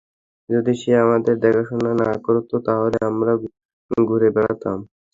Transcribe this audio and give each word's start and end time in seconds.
যদি 0.49 0.73
সে 0.81 0.91
আমাদের 1.05 1.35
দেখাশোনা 1.45 1.91
না 2.01 2.11
করত, 2.25 2.49
তাহলে 2.67 2.97
আমরা 3.09 3.31
ঘুড়ে 4.05 4.29
বেড়াতাম। 4.35 4.77